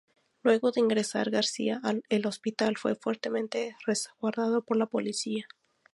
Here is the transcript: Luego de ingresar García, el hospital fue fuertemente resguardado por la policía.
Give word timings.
Luego 0.41 0.71
de 0.71 0.79
ingresar 0.79 1.29
García, 1.29 1.79
el 2.09 2.25
hospital 2.25 2.75
fue 2.75 2.95
fuertemente 2.95 3.77
resguardado 3.85 4.63
por 4.63 4.77
la 4.77 4.87
policía. 4.87 5.45